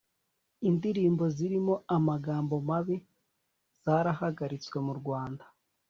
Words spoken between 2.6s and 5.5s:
mabi zarahagaritswe mu urwanda